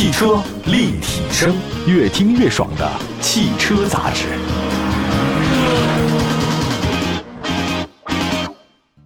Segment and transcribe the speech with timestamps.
[0.00, 1.54] 汽车立体声，
[1.86, 4.28] 越听越爽的汽车杂志。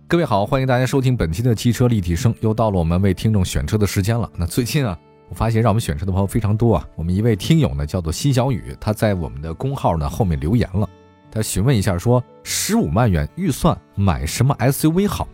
[0.07, 4.31] 各位好，欢迎大家收听本期的汽车立体声，又到了我们为听众选车的时间了。
[4.37, 4.97] 那最近啊，
[5.29, 6.89] 我发现让我们选车的朋友非常多啊。
[6.95, 10.89] 我们一位听友呢叫做辛小雨，他在我们的公号呢后面留言了，
[11.29, 15.27] 他询问一下说，十五万元预算买什么 SUV 好？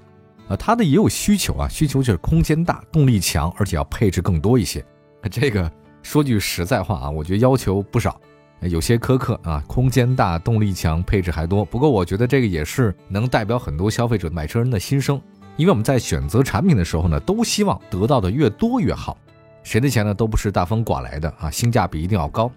[0.49, 4.83] 啊，他的也有需求啊，需求就是空间大、动力强，而且要配置更多一些。
[5.29, 5.71] 这个
[6.03, 8.21] 说句实在话啊，我觉得要求不少，
[8.61, 9.63] 有些苛刻啊。
[9.67, 11.65] 空间大、动力强、配置还多。
[11.65, 15.21] 不过我觉得这个也是能代表很多消费者、买车人的心声，
[15.57, 19.17] 因为我们在选择产品的时候呢，都希望得到的越多越好。
[19.63, 22.51] 谁的钱呢都不是大风刮来的啊，性价比一定要高。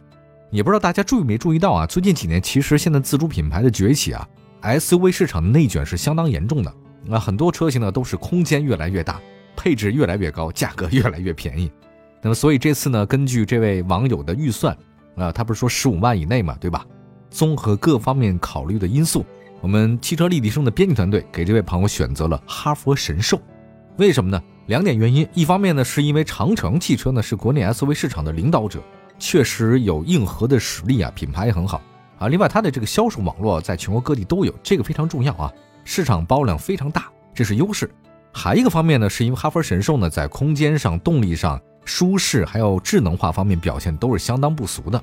[0.50, 4.28] 也不知道大家注意没注意到啊，最近几年其实现在自主品牌的崛起啊
[4.62, 6.74] ，SUV 市场内卷是相当严重的。
[7.04, 9.20] 那很多车型呢都是空间越来越大，
[9.58, 11.70] 配置越来越高，价格越来越便宜。
[12.24, 14.76] 那么，所以这次呢，根据这位网友的预算，
[15.18, 16.86] 啊，他不是说十五万以内嘛，对吧？
[17.30, 19.26] 综合各方面考虑的因素，
[19.60, 23.42] 我们汽车立体声的编辑团队给这位朋友选择了哈弗神兽。
[23.98, 24.42] 为什么呢？
[24.68, 25.28] 两点原因。
[25.34, 28.82] 一方面呢，是因为长城汽车呢是国内 SUV 市场的领导者，
[29.20, 31.82] 确实有硬核的实力啊，品牌也很好
[32.20, 32.30] 啊。
[32.30, 35.52] 另外，它的这个销售网络在全国各地都有，这个非常重要啊。
[35.84, 37.92] 市场包量非常大，这是优势。
[38.34, 45.02] 还一个方面呢，是因为哈弗神兽呢，在空间上、动力上、舒适还有智能化方面表现都是相当不俗的。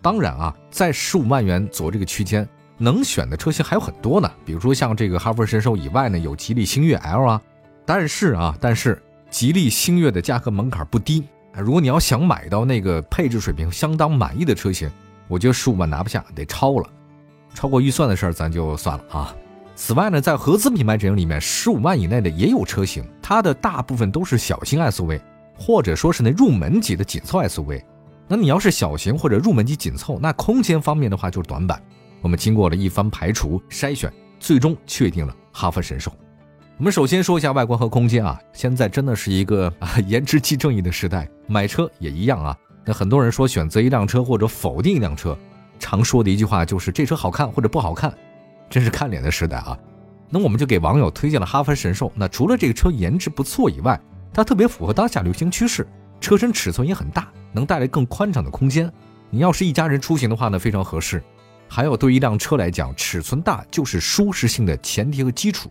[0.00, 4.28] 当然啊，在十五万元左右这个区间，能选的车型还有很多呢。
[4.44, 7.42] 比如说像这个哈弗神兽以外呢，有吉利星越 L 啊。
[7.84, 9.00] 但是啊，但是
[9.30, 11.24] 吉利星越的价格门槛不低。
[11.54, 14.90] 如果你要想买到那个配置水平相当满意的车型，
[15.28, 16.88] 我觉得十五万拿不下，得超了。
[17.54, 19.36] 超过预算的事儿咱就算了啊。
[19.74, 25.20] 此外呢，在合资品牌阵营里面，十五万以内的也有车型，它的大部分都是小型 SUV，
[25.58, 27.82] 或者说是那入门级的紧凑 SUV。
[28.28, 31.82] 那你要是小型或者入门级紧凑，那空间方面的话就是短板。
[32.20, 36.12] 我们经过了一番排除筛选，最终确定了哈弗神兽。
[36.78, 42.56] 我们首先说一下外观和空间啊，现在真的是一个啊颜值即正义的时代，买车也一样啊。
[42.84, 45.36] 那很多人说选择一辆车或者否定一辆车，
[45.78, 48.12] 常说的一句话就是这车好看或者不好看。
[48.72, 49.78] 真是看脸的时代啊！
[50.30, 52.10] 那我们就给网友推荐了哈弗神兽。
[52.14, 54.00] 那除了这个车颜值不错以外，
[54.32, 55.86] 它特别符合当下流行趋势，
[56.22, 58.90] 车身尺寸也很大，能带来更宽敞的空间。
[59.28, 61.22] 你要是一家人出行的话呢，非常合适。
[61.68, 65.70] 还有，对一辆车来讲，尺寸大就是舒适性的前提和基础，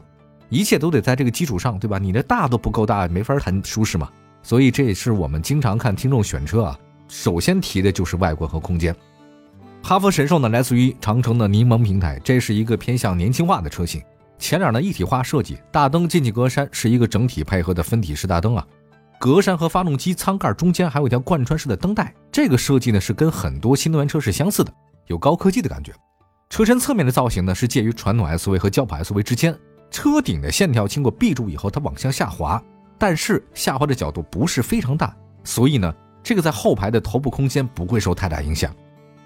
[0.50, 1.98] 一切都得在这个基础上，对吧？
[1.98, 4.08] 你的大都不够大，没法谈舒适嘛。
[4.44, 8.96] 所以这也是我们经常看听众选车啊，首先提的就是外观和空间。
[9.84, 14.02] 哈弗神兽呢，来自于长城的柠檬平台，这是一个偏向年轻化的车型。
[14.38, 18.66] 前脸呢一体化设计，大灯、进气格栅是一个整体配合的分体式大灯啊。
[19.20, 24.72] 格栅和发动机舱盖中间还有一条贯穿式的灯带，这个设计呢是跟很多新能源车是相似的，
[25.08, 25.92] 有高科技的感觉。
[26.50, 29.58] 车身侧面的造型呢是介于传统 SUV 和轿跑 SUV 之间，
[29.90, 32.62] 车顶的线条经过 B 柱以后，它往下下滑，
[32.98, 35.94] 但是下滑的角度不是非常大，所以呢，
[36.24, 38.74] 这个在后排的头部空间不会受太大影响。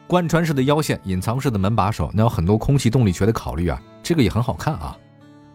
[0.08, 4.96] 贯穿式的腰线，隐藏式的门把手，那有很多空气动力学的考虑啊，这个也很好看啊。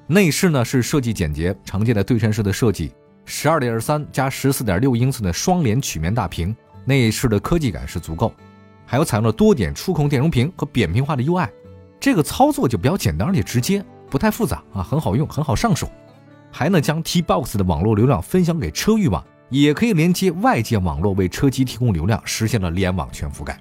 [0.08, 2.92] 内饰呢是设计简洁，常见的对称式的设计，
[3.24, 8.34] 十二点三加十四点六英寸的双联曲面大屏，内饰的科技感是足够。
[8.84, 11.48] 还有采用了多点触控电容屏和扁平化的 UI，
[12.00, 15.88] 这个操作就比较简单而且直接，不太复杂啊，很好用，很好上手。
[16.50, 23.56] 还能将 T-Box 的网络流量分享给车域网，也可以连接外界网络为车机提供流量，实现了联网全覆盖。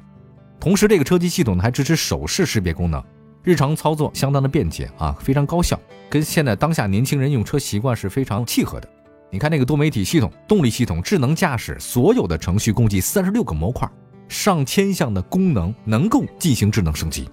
[0.59, 3.02] 同时，这个车机系统呢还支持手势识别功能，
[3.44, 8.90] 日常操作相当的便捷啊，非常高效，跟现在当下年轻人用车习惯是非常契合的。
[9.31, 13.90] 你看那个多媒体系统、动力系统、智能驾驶，所有的程序共计三十六个模块，
[14.28, 17.30] 上千项的功能能够进行智能升级。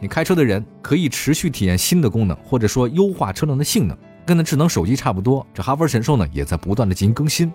[0.00, 5.46] 你开车的人可以持续体验新的功能，或者说优化车辆的性能，跟那智能手机差不多。
[5.54, 7.52] 这哈弗神兽呢也在不断的进行更新。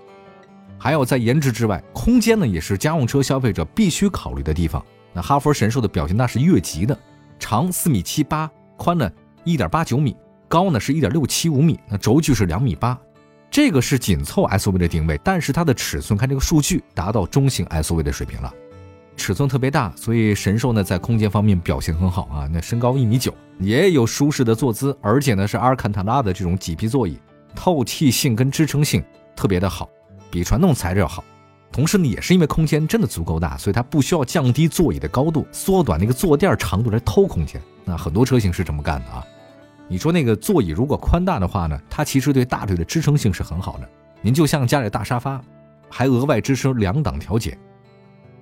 [0.78, 4.84] 还有在颜值之外，空间呢也是家用车消费者必须考虑的地方。
[5.14, 6.98] 那哈佛神兽的表现那是越级的，
[7.40, 9.12] 长四米七八，宽呢
[9.44, 10.16] 一点八九米，
[10.48, 12.98] 高呢是一点六七五米，那轴距是两米八，
[13.50, 18.54] 这个是紧凑 SUV 的定位，但是它的尺寸看这个数据达到中型 SUV 的水平了，
[19.18, 27.20] 尺寸特别大，所以神兽呢在空间方面表现很好啊，那身高一米九，也有舒适的坐姿，而且呢是阿尔坎塔拉的这种麂皮座椅，
[27.56, 29.04] 透气性跟支撑性
[29.36, 29.90] 特别的好，
[30.30, 31.24] 比传统材质要好。
[31.72, 37.62] 同时呢，也是因为空间真的足够大，所以它不需要降低座椅的高度，缩短那个坐垫长度来偷空间。
[37.86, 39.26] 那很多车型是这么干的啊。
[39.88, 43.90] 你说那个座椅如果宽大的话呢，它其实对大腿的支撑性是很好的。
[44.22, 45.42] 您就像家里大沙发，
[45.90, 47.58] 还额外支持两档调节，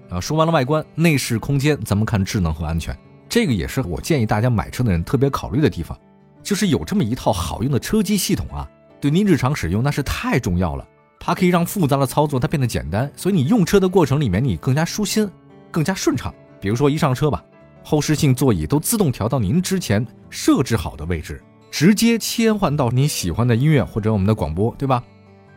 [0.09, 2.97] 啊，说完了外观、内饰、空间，咱们看智能和安全。
[3.29, 5.97] 这个也是我建议大家买车的人特别考虑的地方，
[6.41, 8.67] 就是有这么一套好用的车机系统啊，
[8.99, 10.87] 对您日常使用那是太重要了。
[11.19, 15.29] 它可以让复杂的操作它变得简单，所以你用车的过程里面你更加舒心、
[15.69, 16.33] 更加顺畅。
[16.61, 17.43] 比如说一上车吧，
[17.83, 25.03] 后视镜座椅都自动调到您之前设置好的位置，直接切换到你喜欢的音乐或者我们的广播，对吧？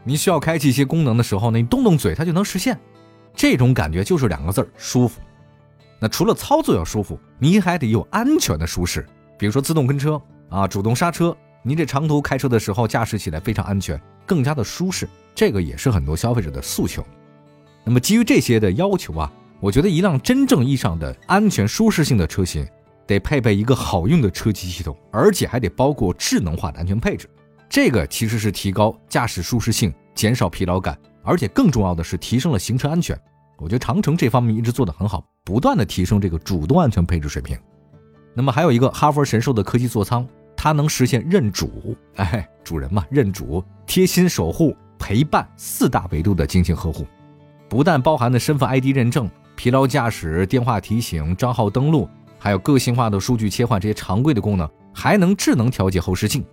[0.05, 2.79] 你需要开启一些功能的时候呢，你动动嘴它就能实现。
[3.35, 5.21] 这种感觉就是两个字儿：舒服。
[6.01, 9.07] 那除了操作要舒服，你还得有安全的舒适。
[9.39, 15.09] 比如说自动跟车啊，主动刹车，你这长途开车的时候驾驶起来非常安全，更加的舒适。
[15.35, 17.05] 这个也是很多消费者的诉求。
[17.85, 22.67] 那么基于这些的要求啊，我觉得一辆真正意义上的安全舒适性的车型，
[23.07, 27.29] 得配备一个好用的车机系统，而且还得包括智能化的安全配置。
[27.69, 33.19] 这个其实是提高驾驶舒适性、减少疲劳感，而且更重要的是提升了行车安全。
[33.59, 37.57] 我觉得长城这方面一直做得很好，不断的提升这个主动安全配置水平。
[38.35, 40.27] 那么还有一个哈弗神兽的科技座舱，
[40.63, 44.77] 它能实现认主，哎，主人嘛，认主，贴心守护。
[44.97, 47.05] 陪伴四大维度的精心呵护，
[47.69, 56.45] 不但包含的身份 ID 认证、疲劳驾驶、电话提醒、账号登录，还有个性化的数据切换这些常规的功能，还能智能调节后视镜。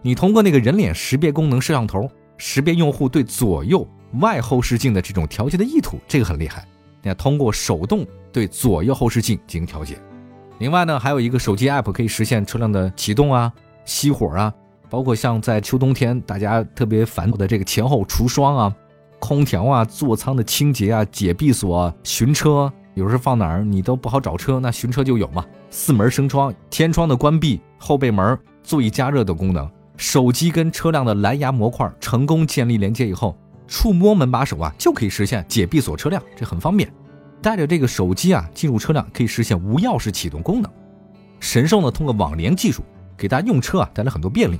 [0.00, 6.66] 你通过那个人脸识别功能摄像头识别用户对左右外后视镜的这种调节的意图，这个很厉害。
[7.00, 9.96] 那通过手动对左右后视镜进行调节。
[10.62, 13.52] 另外呢，还有一个手机 app 可以实现车辆的启动啊、
[13.84, 14.54] 熄火啊。
[14.88, 18.76] 包括像在秋冬天，大家特别烦恼的这个前后除霜啊、
[19.18, 25.44] 空调啊、座舱的清洁啊、解闭锁、寻车，有时候放哪儿你都不好找车，那寻车就有嘛。
[25.68, 33.36] 四门升窗、天窗的关闭、后备门、座椅加热等功能，手机跟车辆的蓝牙模块成功建立连接以后，
[33.66, 36.88] 触摸门把手啊就可以实现解闭锁车辆，这很方便。
[37.42, 40.70] 带着这个手机啊进入车辆，可以实现无钥匙启动功能。
[41.40, 42.82] 神兽呢通过网联技术，
[43.18, 44.58] 给大家用车啊带来很多便利。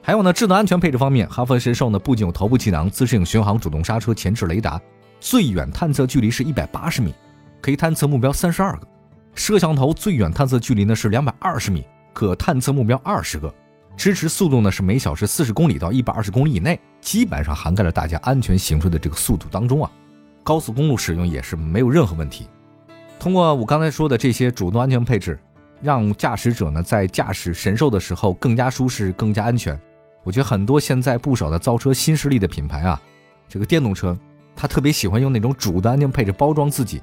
[0.00, 4.80] 还有呢，智能安全配置方面，哈弗神兽呢不仅有头部气囊、自适应巡航、主动刹车、前置雷达，
[5.18, 7.12] 最远探测距离是一百八十米，
[7.60, 8.86] 可以探测目标三十二个；
[9.34, 13.52] 摄像头最远探测距离呢是两百二十米，可探测目标二十个；
[13.96, 19.90] 支持速度呢是每小时四十公里到一百二十公里以内，基本上涵盖了大家安全行车的这个速度当中啊。
[20.46, 22.48] 高速公路使用也是没有任何问题。
[23.18, 25.36] 通过我刚才说的这些主动安全配置，
[25.82, 29.76] 让驾驶者呢在驾驶神兽的时候更加舒适、更加安全。
[30.22, 33.02] 我觉得很多现在不少的造车新势力的品牌啊，
[33.48, 34.16] 这个电动车，
[34.54, 37.02] 它特别喜欢用那种主的安全配置包装自己，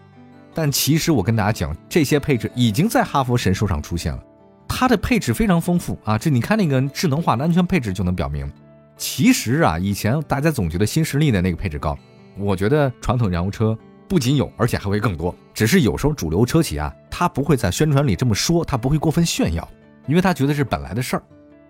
[0.54, 4.24] 但其实我跟大家讲，这些配置已经在哈弗神兽上出现了，
[4.70, 8.50] 它的配置非常丰富啊，这你看那个智能化的安全配置就能表明。
[8.96, 11.98] 其实啊，以前大家总觉得新势力的那个配置高，
[12.38, 13.78] 我觉得传统燃油车
[14.08, 15.34] 不仅有，而且还会更多。
[15.54, 19.68] 只是有时候主流车企啊，他不会在宣传里这么说，他不会过分炫耀，
[20.08, 21.24] 因为他觉得是本来的事儿。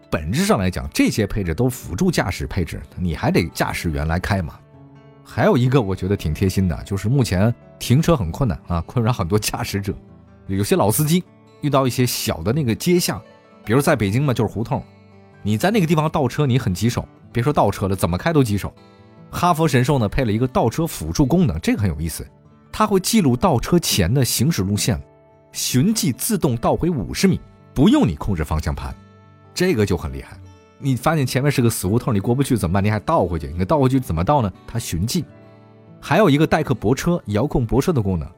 [0.09, 4.53] 本质上来讲，这些配置都辅助驾驶配置，你还得驾驶员来开嘛。
[5.23, 9.93] 还有一个我觉得挺贴心的，就是目前停车很困难啊，困扰很多驾驶者。
[10.47, 11.23] 有些老司机
[11.61, 13.21] 遇到一些小的那个街巷，
[13.65, 14.83] 比如在北京嘛，就是胡同，
[15.41, 18.73] 你在那个地方倒车，你很棘手，别说倒车了，怎么开都棘手。
[19.33, 22.25] 哈佛神兽呢配了一个倒车辅助功能，这个很有意思，
[22.71, 25.01] 它会记录倒车前的行驶路线，
[25.51, 27.41] 循迹自动倒回五十米，
[27.73, 28.95] 不用你控制方向盘。
[29.53, 30.37] 这个就很厉害，
[30.77, 32.83] 你发现前面是个死胡同，你过不去怎么办？
[32.83, 34.53] 你还倒回去，你倒回去怎么倒呢？
[34.67, 35.25] 它循迹，
[35.99, 38.29] 还有一个代客泊车、遥控泊车的功能。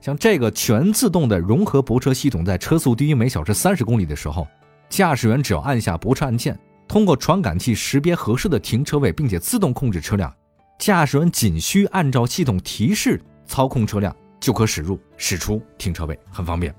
[0.00, 4.46] 像这个全自动的融合泊车系统，在车速低于每小时三十公里的时候，
[4.88, 10.34] 驾驶员只要按下泊车按键，通过传感器识别合适的停车位，并且自动控制车辆，
[10.82, 16.74] 驾驶员仅需按照系统提示操控车辆，就可驶入、驶出停车位，很方便。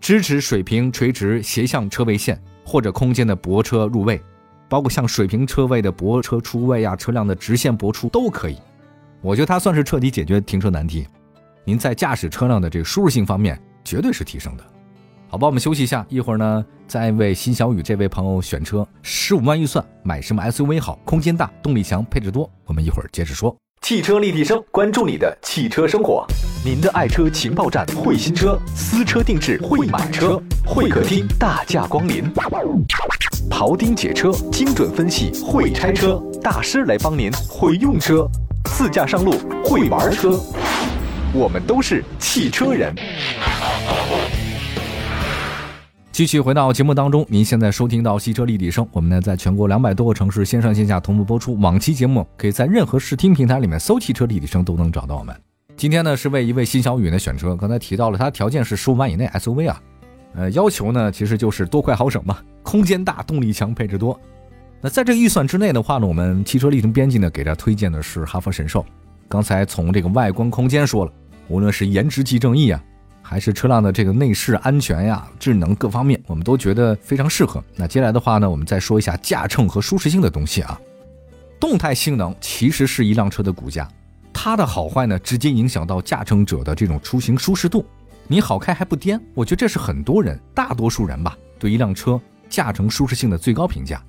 [0.00, 2.36] 支持水平、垂直、斜向车位线。
[2.66, 4.20] 或者空间的泊车入位，
[4.70, 8.56] 包括像水平车位的泊车出位啊，车辆的直线泊出都可以。
[9.20, 11.06] 我觉得它算是彻底解决停车难题。
[11.62, 14.64] 您在驾驶车辆的这个舒适性方面绝对是提升的。
[15.34, 20.96] 好吧，我们休息一下，一会儿呢再为辛小雨这位朋友选车，十五万预算买什么 SUV 好？
[21.04, 22.48] 空间大，动力强，配置多。
[22.66, 23.52] 我们一会儿接着说。
[23.82, 26.24] 汽车立体声，关注你的汽车生活，
[26.64, 32.32] 您的爱车情报站，会新车，私车定制，会买车，会客厅大驾光临，
[33.50, 38.24] 庖丁解车，精准分析，会拆车大师来帮您，会用车，
[38.66, 39.32] 自驾上路，
[39.64, 40.38] 会玩车，
[41.32, 42.94] 我们都是汽车人。
[46.14, 51.58] 继续回到节目当中，您现在收听到汽车立体声，我们呢在全国两百多个城市线上线下同步播出。
[51.58, 55.34] 往期节目可以在任何视听平台里面搜“汽车立体声”都能找到我们。
[55.76, 59.82] 今天呢是为一位新小雨呢选车，刚才提到了它条件是十五万以内 SUV 啊，
[60.36, 64.16] 呃要求呢其实就是多快好省嘛，空间大，动力强，配置多。
[64.80, 68.86] 那在这个预算之内的话呢，我们汽车历程编辑呢给大家推荐的是哈弗神兽。
[69.28, 71.12] 刚才从这个外观空间说了，
[71.48, 72.80] 无论是颜值即正义啊，
[73.26, 77.64] 还是车辆的这个内饰安全呀、智能各方面，我们都觉得非常适合。
[77.74, 80.78] 那接下来的话呢，我们再说一下驾乘和舒适性的东西啊。
[81.58, 83.88] 动态性能其实是一辆车的骨架，
[84.30, 87.86] 它的好坏呢，直接影响到驾乘者的这种出行舒适度。
[88.28, 94.02] 你好开还不颠，我觉得这是很多人、大多数人吧，对一辆车驾乘舒适性的最高评价。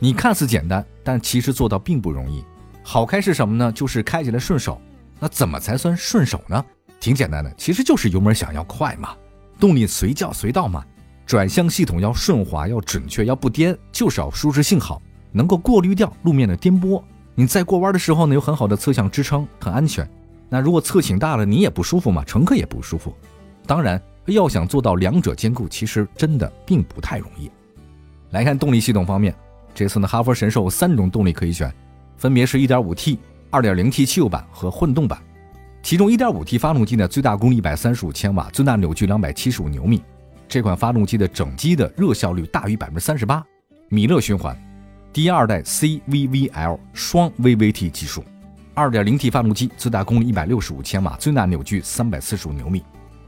[0.00, 2.44] 你看似简单，但其实做到并不容易。
[2.82, 3.70] 好开是什么呢？
[3.70, 4.80] 就是开起来顺手。
[5.18, 6.64] 那怎么才算顺手呢？
[7.06, 9.10] 挺简单的，其实就是油门想要快嘛，
[9.60, 10.84] 动力随叫随到嘛。
[11.24, 15.00] 转向系统要顺滑，要准确，要不颠，就是要舒适性好。
[15.30, 17.00] 能够过滤掉路面的颠簸，
[17.36, 20.08] 你在过弯的时候呢，有很好的侧向支撑，很安全。
[20.48, 23.14] 那如果侧倾大了，你也不舒服嘛，乘客也不舒服。
[23.68, 27.48] 当然，要想做到两者兼顾，其实真的并不太容易。
[28.30, 29.32] 来看动力系统方面，
[29.72, 31.72] 这次呢，哈弗神兽三种动力可以选，
[32.16, 33.16] 分别是 1.5T、
[33.52, 35.22] 2.0T 汽油版和混动版。
[35.86, 40.02] 其中 1.5T 发动机呢，最大功率135千瓦，最大扭矩275牛米。
[40.48, 43.44] 这款发动机的整机的热效率大于38%，
[43.88, 44.60] 米勒循环。
[45.12, 48.24] 第二代 CVVL 双 VVT 技术
[48.74, 52.82] ，2.0T 发动机最大功率165千瓦，最大扭矩345牛米。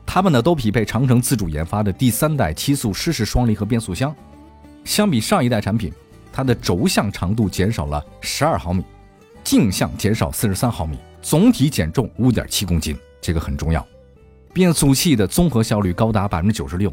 [0.04, 4.12] 它们呢都匹配长城自主研发的第三代七速湿式双离合变速箱。
[4.84, 5.92] 相比上一代产品，
[6.32, 8.82] 它的轴向长度减少了12毫米，
[9.48, 13.82] 径向减少43毫米，总体减重5.7公斤，这个很重要。
[14.52, 16.92] 变速器的综合效率高达96%，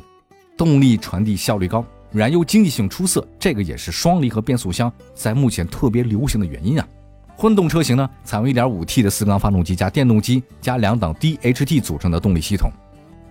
[0.55, 1.85] 动力传递效率高。
[2.13, 6.88] 燃油经济性出色，这个也是双离合变速箱在目前特别流行的原因啊。
[7.35, 12.71] 混动车型呢，采用 1.5T 的四缸发动机加电动机加两档 DHT 组成的动力系统，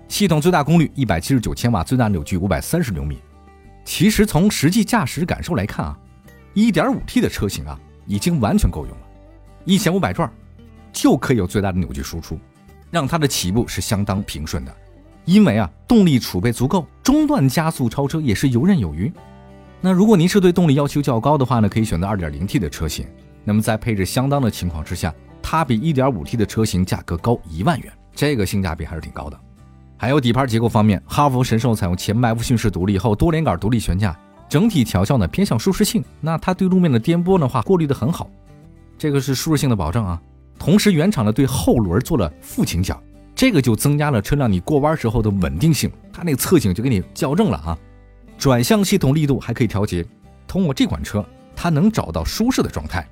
[0.07, 3.17] 系统最大功率179千瓦，最大扭矩530牛米。
[3.87, 5.99] 其实从实际驾驶感受来看啊
[6.57, 8.95] ，1.5T 的车型啊已经完全够用，
[9.65, 10.31] 一千五百转
[10.93, 12.39] 就可以有最大的扭矩输出，
[12.91, 14.75] 让它的起步是相当平顺的。
[15.25, 19.11] 因为啊，动力储备足够，中段加速超车也是游刃有余。
[19.81, 23.07] 那如果您是对动力要求较高的话呢，可以选择 2.0T 的车型。
[23.43, 29.39] 那么在配置相当的情况之下，它比 1.5T 的车型价格高一万元，这个性价比还是挺高的。
[29.97, 34.19] 还有底盘结构方面，哈弗神兽采用前麦弗逊式独立后多连杆独立悬架，
[34.49, 36.05] 整体调教呢偏向舒适性。
[36.21, 38.29] 那它对路面的颠簸的话过滤的很好，
[39.05, 40.19] 这个是舒适性的保证啊。
[40.59, 42.99] 同时原厂呢对后轮做了副倾角。
[43.35, 47.79] 这个就增加了车辆你过弯时候的稳定性，它那个侧倾就给你校正了啊。
[48.39, 50.03] 转向系统力度还可以调节，
[50.47, 51.23] 通过这款车，
[51.55, 53.07] 它能找到舒适的状态。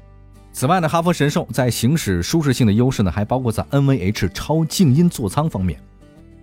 [0.50, 5.78] 此外呢，哈弗神兽在行驶舒适性的优势呢，还包括在 NVH 超静音座舱方面。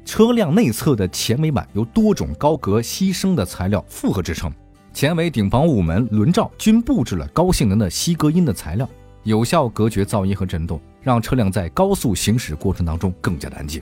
[0.05, 4.53] 车辆内侧的前尾板由多种高隔吸声的材料复合制成，
[4.93, 8.87] 前尾顶棚、五门、轮罩均布置了高性能的吸隔音的材料，
[9.23, 10.79] 有效隔绝噪音和震动。
[11.01, 13.81] 让车辆在高速行驶过程当中更加的安静。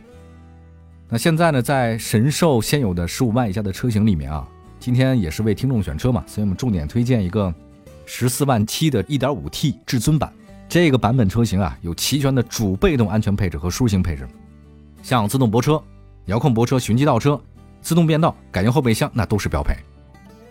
[1.09, 4.47] 那现在呢，在神兽现有的十五万以下的车型里面啊，
[4.79, 7.51] 今天也是为听众选车嘛，所以我们重点推荐一个
[8.05, 10.31] 十四万七的 1.5T 至尊版。
[10.69, 14.27] 这个版本车型啊，有齐全的主被动安全配置和舒适性配置，
[15.01, 15.81] 像自动泊车、
[16.25, 17.41] 遥控泊车、循迹倒车、
[17.81, 19.75] 自动变道、感应后备箱，那都是标配。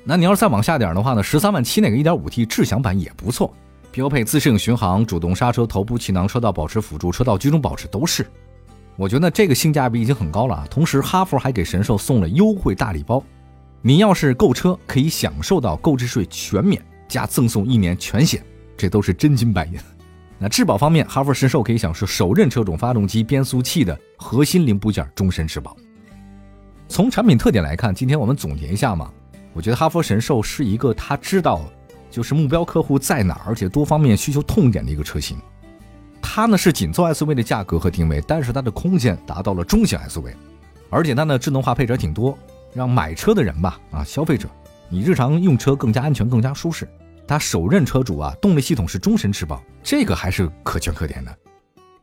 [0.03, 3.55] 那你要是再往下点的话呢，十三万七那个 1.5T 智享版也不错。
[3.97, 8.27] 标配自适应巡航、主动刹车、头部气囊、车道保持辅助、车道居中保持都是，
[8.95, 10.67] 我觉得这个性价比已经很高了啊。
[10.69, 13.25] 同时，哈弗还给神兽送了优惠大礼包，
[13.81, 18.45] 你要是购车可以享受到购置税全免加赠送一年全险，
[18.77, 19.79] 这都是真金白银。
[20.39, 25.75] 那质保方面，哈弗神兽可以享受首任车种发动机、变速器的核心零部件终身质保。
[26.87, 29.11] 从产品特点来看，今天我们总结一下嘛，
[29.55, 31.63] 我觉得哈弗神兽是一个他知道。
[32.11, 35.37] 就是目标客户在哪，而且多方面需求痛点的一个车型。
[36.21, 40.35] 它呢是紧凑 SUV 的价格和定位，但是它的空间达到了中型 SUV，
[40.91, 42.37] 而且它呢智能化配置挺多，
[42.75, 44.49] 让买车的人吧啊消费者，
[44.89, 46.89] 你日常用车更加安全、更加舒适。
[47.29, 51.37] 它首任车主啊，动力系统是终身质保，这个还是可圈可点的。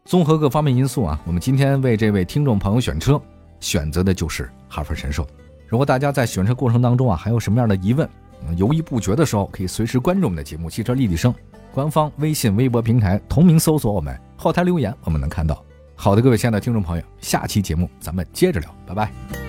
[0.06, 3.22] 综合各方面因素啊，我们今天为这位听众朋友选车，
[3.60, 5.26] 选择的就是哈弗神兽。
[5.68, 8.10] 如果大家在选车过程当中啊，还有什么样的疑问？
[8.58, 11.34] 犹豫不决的时候，可以随时关注我们的节目《汽车立体声》
[11.74, 15.64] 官方微信、微博平台，同名搜索我们，后台留言我们能看到。
[15.96, 19.43] 好的，各位亲爱的听众朋友，下期节目咱们接着聊，拜拜。